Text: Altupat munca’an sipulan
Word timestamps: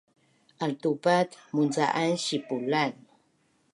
Altupat 0.65 1.29
munca’an 1.53 2.11
sipulan 2.25 2.93